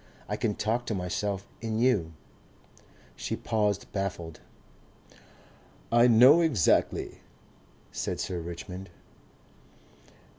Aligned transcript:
I 0.27 0.35
can 0.35 0.55
talk 0.55 0.87
to 0.87 0.95
myself 0.95 1.47
in 1.61 1.77
you" 1.77 2.13
She 3.15 3.35
paused 3.35 3.85
baffled. 3.91 4.39
"I 5.91 6.07
know 6.07 6.41
exactly," 6.41 7.19
said 7.91 8.19
Sir 8.19 8.39
Richmond. 8.39 8.89